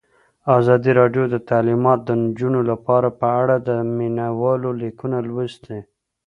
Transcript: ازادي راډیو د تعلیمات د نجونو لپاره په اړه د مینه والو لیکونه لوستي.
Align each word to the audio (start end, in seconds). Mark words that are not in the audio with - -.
ازادي 0.57 0.91
راډیو 0.99 1.23
د 1.29 1.35
تعلیمات 1.49 1.99
د 2.03 2.09
نجونو 2.23 2.59
لپاره 2.71 3.07
په 3.19 3.27
اړه 3.41 3.55
د 3.67 3.69
مینه 3.97 4.27
والو 4.41 4.69
لیکونه 4.81 5.17
لوستي. 5.29 5.79